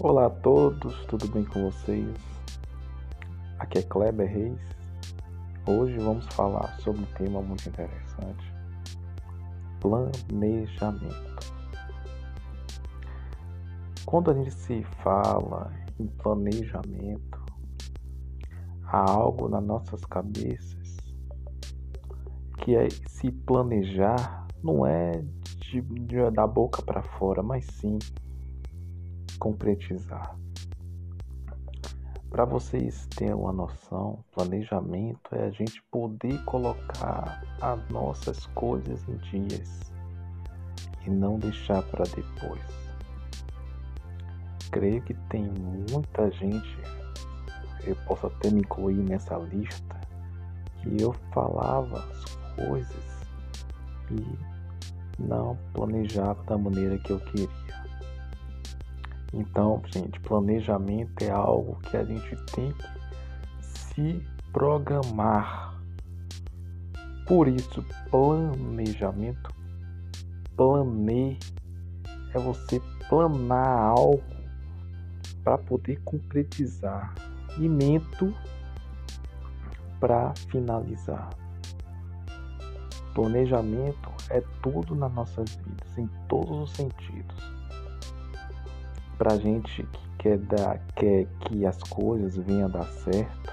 [0.00, 2.16] Olá a todos, tudo bem com vocês?
[3.58, 4.58] Aqui é Kleber Reis.
[5.68, 8.52] Hoje vamos falar sobre um tema muito interessante:
[9.78, 11.52] planejamento.
[14.06, 15.70] Quando a gente se fala
[16.00, 17.44] em planejamento,
[18.84, 20.96] há algo nas nossas cabeças
[22.58, 25.22] que é se planejar não é
[25.70, 27.98] de, de da boca para fora, mas sim
[29.42, 30.38] concretizar.
[32.30, 39.16] Para vocês terem uma noção, planejamento é a gente poder colocar as nossas coisas em
[39.16, 39.92] dias
[41.04, 42.62] e não deixar para depois.
[44.70, 45.52] Creio que tem
[45.90, 46.78] muita gente,
[47.84, 50.00] eu posso até me incluir nessa lista,
[50.80, 53.26] que eu falava as coisas
[54.08, 57.81] e não planejava da maneira que eu queria.
[59.32, 65.80] Então, gente, planejamento é algo que a gente tem que se programar.
[67.26, 69.50] Por isso, planejamento,
[70.54, 71.38] plane
[72.34, 74.22] é você planar algo
[75.42, 77.14] para poder concretizar
[77.58, 78.34] e mento
[79.98, 81.30] para finalizar.
[83.14, 87.61] Planejamento é tudo nas nossas vidas, em todos os sentidos
[89.22, 93.52] pra gente que quer, dar, quer que as coisas venham a dar certo,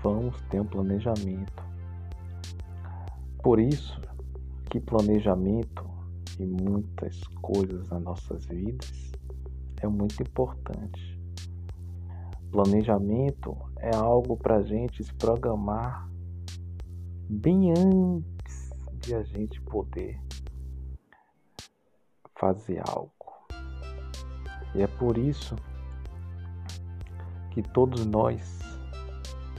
[0.00, 1.64] vamos ter um planejamento.
[3.42, 4.00] Por isso
[4.70, 5.84] que planejamento
[6.38, 9.10] e muitas coisas nas nossas vidas
[9.82, 11.20] é muito importante.
[12.52, 16.08] Planejamento é algo para a gente se programar
[17.28, 20.22] bem antes de a gente poder
[22.36, 23.19] fazer algo.
[24.74, 25.56] E é por isso
[27.50, 28.60] que todos nós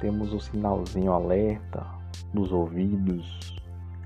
[0.00, 1.86] temos o um sinalzinho alerta
[2.32, 3.56] nos ouvidos,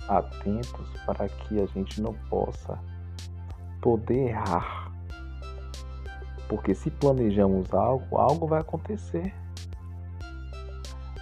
[0.08, 2.78] atentos para que a gente não possa
[3.80, 4.92] poder errar.
[6.48, 9.34] Porque se planejamos algo, algo vai acontecer.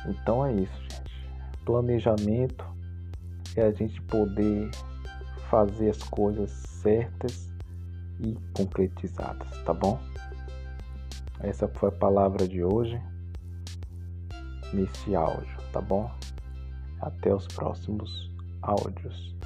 [0.06, 1.28] Então é isso, gente.
[1.65, 2.65] Planejamento
[3.56, 4.71] é a gente poder
[5.51, 7.56] fazer as coisas certas
[8.21, 10.00] e concretizadas, tá bom?
[11.41, 13.00] Essa foi a palavra de hoje
[14.72, 16.10] nesse áudio, tá bom?
[17.00, 18.31] Até os próximos
[18.62, 19.37] áudios.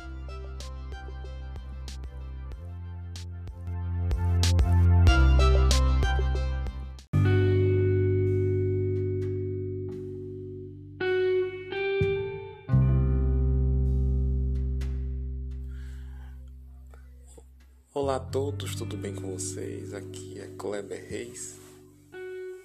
[18.20, 19.94] Olá a todos, tudo bem com vocês?
[19.94, 21.58] Aqui é Kleber Reis.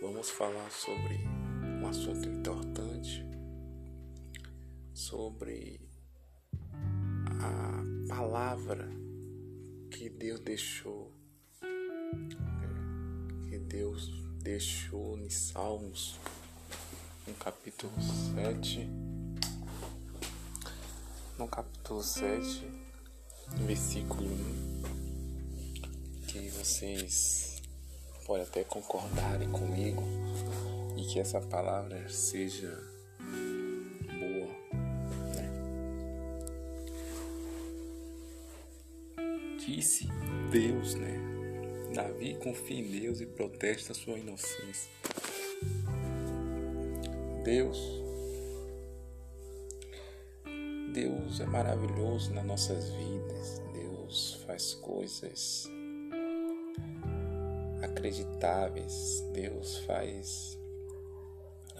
[0.01, 1.17] Vamos falar sobre
[1.79, 3.25] um assunto importante,
[4.93, 5.79] sobre
[7.39, 8.85] a palavra
[9.89, 11.13] que Deus deixou,
[11.63, 13.47] né?
[13.49, 14.11] que Deus
[14.41, 16.19] deixou em Salmos,
[17.25, 17.93] no capítulo
[18.35, 18.89] 7,
[21.39, 22.69] no capítulo 7,
[23.65, 24.29] versículo
[24.91, 24.94] 1
[26.35, 27.61] que vocês
[28.25, 30.03] podem até concordarem comigo
[30.97, 32.77] e que essa palavra seja
[34.19, 34.49] boa.
[35.33, 35.49] Né?
[39.65, 40.09] Disse
[40.51, 41.17] Deus, né?
[41.93, 44.91] Davi confia em Deus e protesta sua inocência.
[47.45, 47.79] Deus
[50.93, 53.61] Deus é maravilhoso nas nossas vidas.
[53.73, 55.69] Deus faz coisas
[58.05, 59.23] inacreditáveis.
[59.33, 60.59] Deus faz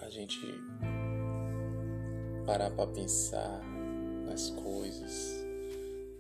[0.01, 0.39] a gente
[2.45, 3.61] parar para pensar
[4.25, 5.45] nas coisas.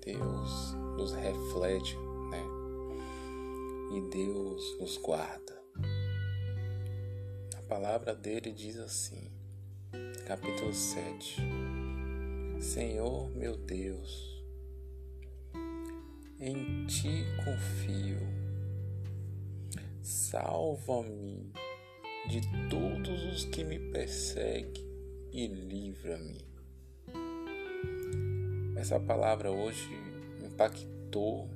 [0.03, 1.97] Deus nos reflete,
[2.29, 2.43] né?
[3.95, 5.55] E Deus nos guarda.
[7.57, 9.31] A palavra dele diz assim,
[10.27, 11.41] capítulo 7.
[12.59, 14.43] Senhor meu Deus,
[16.39, 18.44] em ti confio
[20.05, 21.51] Salva-me
[22.29, 24.85] de todos os que me perseguem
[25.33, 26.45] e livra-me.
[28.77, 29.89] Essa palavra hoje
[30.39, 31.49] me impactou,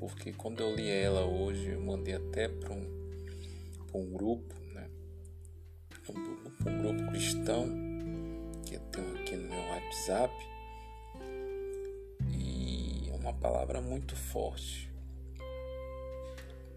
[0.00, 3.12] porque quando eu li ela hoje, eu mandei até para um,
[3.94, 4.90] um grupo, né?
[6.08, 7.68] Um, um grupo cristão
[8.66, 10.34] que eu tenho aqui no meu WhatsApp.
[12.32, 14.90] E é uma palavra muito forte,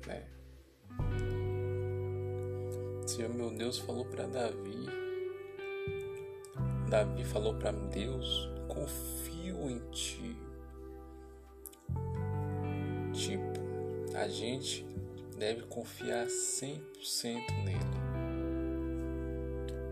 [0.05, 0.23] né?
[3.21, 4.87] Senhor meu Deus falou para Davi.
[6.89, 10.35] Davi falou para Deus: confio em ti.
[13.13, 14.83] Tipo, a gente
[15.37, 17.79] deve confiar 100% nele.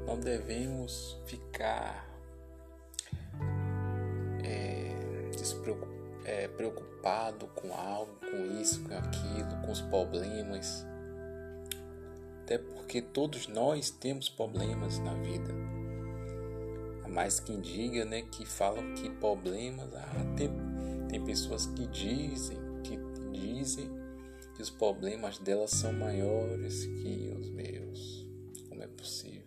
[0.08, 2.10] Não devemos ficar
[4.44, 4.92] é,
[6.25, 10.88] é, preocupado com algo, com isso, com aquilo, com os problemas.
[12.50, 15.54] Até porque todos nós temos problemas na vida.
[17.04, 20.50] Há mais quem diga, né, que falam que problemas, ah, tem,
[21.07, 22.98] tem pessoas que dizem, que
[23.31, 23.88] dizem
[24.56, 28.25] que os problemas delas são maiores que os meus.
[28.68, 29.44] Como é possível?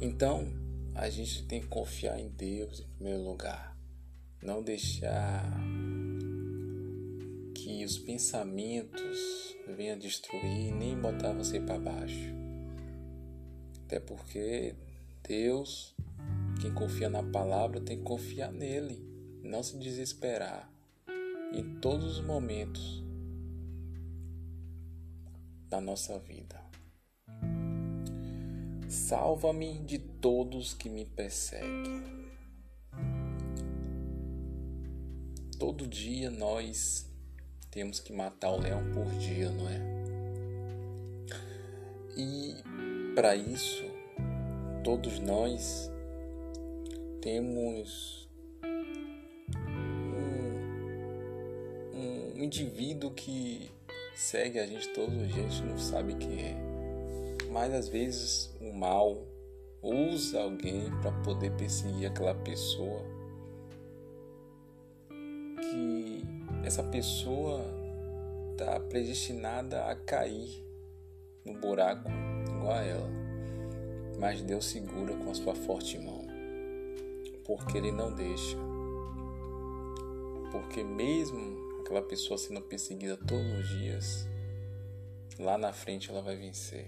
[0.00, 0.52] Então,
[0.94, 3.76] a gente tem que confiar em Deus em primeiro lugar.
[4.40, 5.50] Não deixar
[7.56, 12.34] que os pensamentos venham destruir nem botar você para baixo.
[13.84, 14.74] Até porque
[15.26, 15.94] Deus,
[16.60, 19.04] quem confia na palavra, tem que confiar nele,
[19.42, 20.70] não se desesperar
[21.52, 23.02] em todos os momentos
[25.68, 26.60] da nossa vida.
[28.88, 32.02] Salva-me de todos que me perseguem.
[35.58, 37.09] Todo dia nós
[37.70, 39.80] temos que matar o leão por dia, não é?
[42.16, 42.54] E
[43.14, 43.84] para isso,
[44.82, 45.90] todos nós
[47.20, 48.28] temos
[51.92, 53.70] um indivíduo que
[54.14, 56.56] segue a gente todos os dias, a gente não sabe quem é.
[57.50, 59.26] Mas às vezes o mal
[59.82, 63.02] usa alguém para poder perseguir aquela pessoa.
[65.60, 66.19] Que
[66.64, 67.64] essa pessoa
[68.52, 70.64] está predestinada a cair
[71.44, 72.10] no buraco
[72.48, 73.10] igual a ela.
[74.18, 76.26] Mas Deus segura com a sua forte mão,
[77.44, 78.56] porque Ele não deixa.
[80.52, 84.28] Porque mesmo aquela pessoa sendo perseguida todos os dias,
[85.38, 86.86] lá na frente ela vai vencer.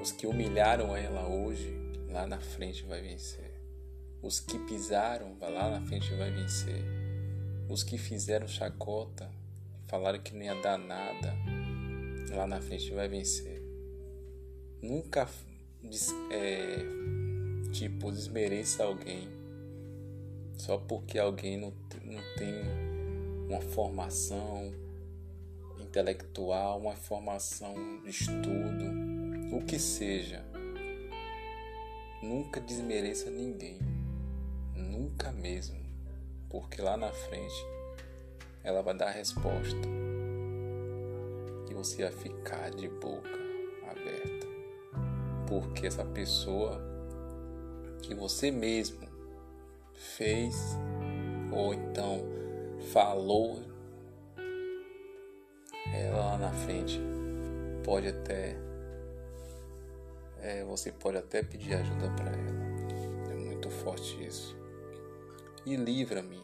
[0.00, 1.76] Os que humilharam ela hoje,
[2.08, 3.52] lá na frente vai vencer.
[4.22, 6.97] Os que pisaram, lá na frente vai vencer.
[7.68, 9.30] Os que fizeram chacota,
[9.86, 11.34] falaram que não ia dar nada,
[12.30, 13.62] lá na frente vai vencer.
[14.82, 15.28] Nunca
[16.30, 16.78] é,
[17.72, 19.38] tipo desmereça alguém
[20.58, 21.72] só porque alguém não,
[22.04, 22.52] não tem
[23.48, 24.74] uma formação
[25.78, 30.44] intelectual, uma formação de estudo, o que seja.
[32.22, 33.78] Nunca desmereça ninguém,
[34.74, 35.77] nunca mesmo,
[36.48, 37.66] porque lá na frente
[38.62, 39.88] ela vai dar a resposta
[41.70, 43.30] e você vai ficar de boca
[43.90, 44.46] aberta,
[45.46, 46.80] porque essa pessoa
[48.02, 49.06] que você mesmo
[49.94, 50.76] fez
[51.52, 52.24] ou então
[52.92, 53.62] falou,
[55.92, 57.00] ela lá na frente
[57.84, 58.56] pode até
[60.40, 63.32] é, você pode até pedir ajuda para ela.
[63.32, 64.57] É muito forte isso.
[65.68, 66.42] E livra-me,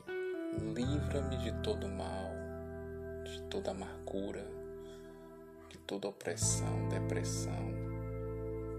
[0.74, 2.30] livra-me de todo mal,
[3.24, 4.46] de toda amargura,
[5.70, 7.72] de toda opressão, depressão,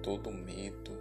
[0.04, 0.92] todo medo.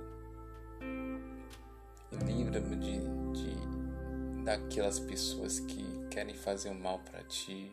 [2.24, 3.00] Livra-me de,
[3.34, 7.70] de daquelas pessoas que querem fazer o mal para ti.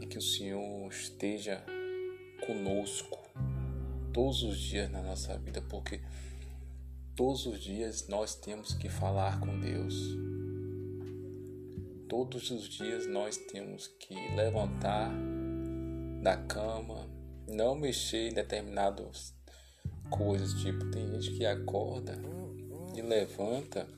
[0.00, 1.64] E que o Senhor esteja
[2.44, 3.16] conosco
[4.12, 6.00] todos os dias na nossa vida, porque
[7.16, 9.94] todos os dias nós temos que falar com Deus.
[12.08, 15.10] Todos os dias nós temos que levantar
[16.22, 17.08] da cama,
[17.48, 19.34] não mexer em determinadas
[20.10, 22.20] coisas, tipo, tem gente que acorda
[22.94, 23.88] e levanta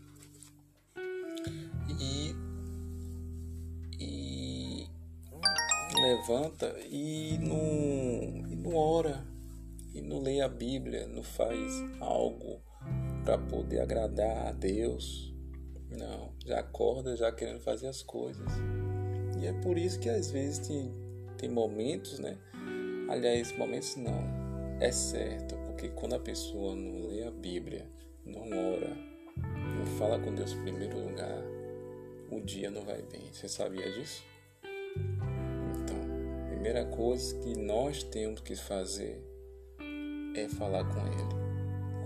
[2.00, 2.34] e,
[3.98, 4.86] e
[6.00, 9.26] levanta e não, e não ora,
[9.92, 12.62] e não lê a Bíblia, não faz algo
[13.28, 15.34] para poder agradar a Deus.
[15.90, 18.50] Não, já acorda já querendo fazer as coisas.
[19.38, 20.90] E é por isso que às vezes tem,
[21.36, 22.38] tem momentos, né?
[23.06, 24.24] Aliás, momentos não.
[24.80, 27.86] É certo, porque quando a pessoa não lê a Bíblia,
[28.24, 28.96] não ora,
[29.76, 31.42] não fala com Deus em primeiro lugar,
[32.30, 33.30] o dia não vai bem.
[33.30, 34.24] Você sabia disso?
[34.64, 35.98] Então,
[36.46, 39.22] a primeira coisa que nós temos que fazer
[40.34, 41.47] é falar com Ele,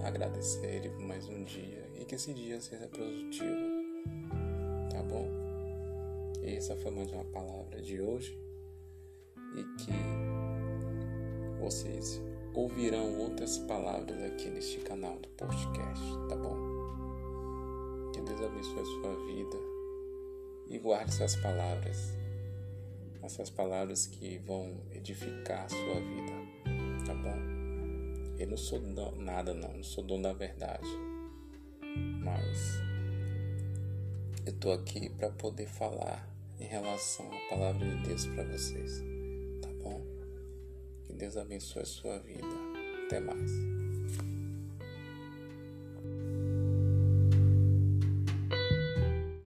[0.03, 3.83] agradecer Ele por mais um dia e que esse dia seja produtivo,
[4.91, 5.43] tá bom?
[6.45, 8.37] essa foi mais uma palavra de hoje
[9.55, 9.93] e que
[11.61, 12.21] vocês
[12.53, 18.11] ouvirão outras palavras aqui neste canal do podcast, tá bom?
[18.13, 19.57] Que Deus abençoe a sua vida
[20.69, 22.13] e guarde essas palavras,
[23.23, 26.42] essas palavras que vão edificar a sua vida?
[28.43, 28.81] Eu não sou
[29.19, 30.89] nada, não, não sou dono da verdade,
[32.25, 32.59] mas
[34.45, 39.01] eu tô aqui para poder falar em relação à palavra de Deus para vocês,
[39.61, 40.05] tá bom?
[41.05, 42.49] Que Deus abençoe a sua vida.
[43.07, 43.82] Até mais.